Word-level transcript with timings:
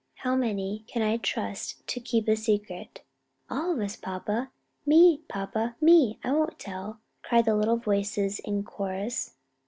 how 0.15 0.35
many 0.35 0.83
can 0.87 1.03
I 1.03 1.17
trust 1.17 1.85
to 1.85 1.99
keep 1.99 2.27
a 2.27 2.35
secret?" 2.35 3.03
"All 3.51 3.71
of 3.73 3.79
us, 3.79 3.95
papa!" 3.95 4.49
"Me, 4.83 5.19
papa, 5.27 5.75
me, 5.79 6.17
I 6.23 6.31
won't 6.31 6.57
tell," 6.57 6.99
cried 7.21 7.45
the 7.45 7.53
little 7.53 7.77
voices 7.77 8.39
in 8.39 8.63
chorus. 8.63 9.35